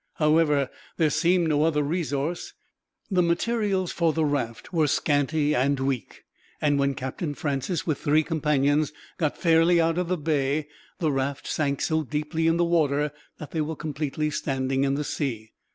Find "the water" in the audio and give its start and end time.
12.57-13.11